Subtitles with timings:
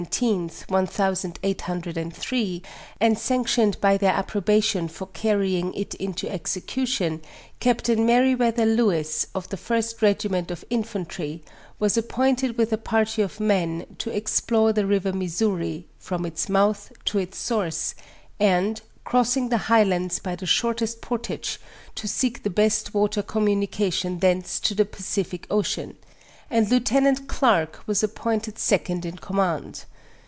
[0.19, 2.63] ith, one thousand eight hundred and three,
[2.99, 7.21] and sanctioned by their approbation for carrying it into exo eution,
[7.59, 11.43] Captain Meriwether Lewis, of the first regiment of infantry,
[11.77, 16.91] was appointed with a party of men, to explore the river Missouri, from its mouth
[17.05, 17.93] to its source,
[18.39, 21.59] and, crossing the highlands by the shortest portage,
[21.93, 25.95] to seek the best water communication thence to the Pacific Ocean;
[26.49, 29.85] and Lieutenant Clarke was appointed second in command.